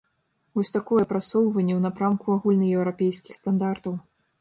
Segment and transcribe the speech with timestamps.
[0.59, 3.93] Вось такое прасоўванне ў напрамку агульнаеўрапейскіх стандартаў.